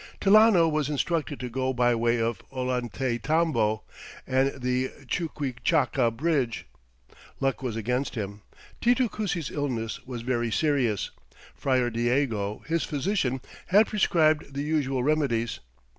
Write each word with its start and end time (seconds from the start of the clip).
Tilano 0.19 0.67
was 0.67 0.89
instructed 0.89 1.39
to 1.41 1.47
go 1.47 1.73
by 1.73 1.93
way 1.93 2.19
of 2.19 2.41
Ollantaytambo 2.51 3.83
and 4.25 4.59
the 4.59 4.89
Chuquichaca 5.05 6.09
bridge. 6.09 6.65
Luck 7.39 7.61
was 7.61 7.75
against 7.75 8.15
him. 8.15 8.41
Titu 8.81 9.07
Cusi's 9.07 9.51
illness 9.51 10.03
was 10.03 10.23
very 10.23 10.49
serious. 10.49 11.11
Friar 11.53 11.91
Diego, 11.91 12.63
his 12.65 12.83
physician, 12.83 13.41
had 13.67 13.85
prescribed 13.85 14.55
the 14.55 14.63
usual 14.63 15.03
remedies. 15.03 15.59